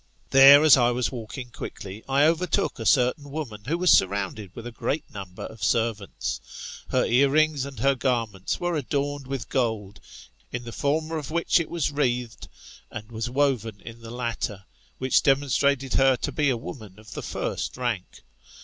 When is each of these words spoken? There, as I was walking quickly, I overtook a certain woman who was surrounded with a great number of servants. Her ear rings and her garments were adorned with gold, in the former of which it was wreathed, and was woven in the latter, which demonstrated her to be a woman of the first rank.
There, 0.31 0.63
as 0.63 0.77
I 0.77 0.89
was 0.89 1.11
walking 1.11 1.51
quickly, 1.51 2.03
I 2.09 2.25
overtook 2.25 2.79
a 2.79 2.87
certain 2.87 3.29
woman 3.29 3.65
who 3.65 3.77
was 3.77 3.91
surrounded 3.91 4.49
with 4.55 4.65
a 4.65 4.71
great 4.71 5.03
number 5.13 5.43
of 5.45 5.63
servants. 5.63 6.41
Her 6.89 7.05
ear 7.05 7.29
rings 7.29 7.65
and 7.65 7.77
her 7.81 7.93
garments 7.93 8.59
were 8.59 8.75
adorned 8.75 9.27
with 9.27 9.47
gold, 9.49 9.99
in 10.51 10.63
the 10.63 10.71
former 10.71 11.17
of 11.19 11.29
which 11.29 11.59
it 11.59 11.69
was 11.69 11.91
wreathed, 11.91 12.47
and 12.89 13.11
was 13.11 13.29
woven 13.29 13.79
in 13.79 14.01
the 14.01 14.09
latter, 14.09 14.65
which 14.97 15.21
demonstrated 15.21 15.93
her 15.93 16.15
to 16.15 16.31
be 16.31 16.49
a 16.49 16.57
woman 16.57 16.97
of 16.97 17.11
the 17.13 17.21
first 17.21 17.77
rank. 17.77 18.23